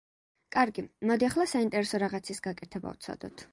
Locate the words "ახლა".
1.29-1.47